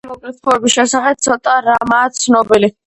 [0.03, 2.77] მისი ხანმოკლე ცხოვრების შესახებ ცოტა რამაა ცნობილი.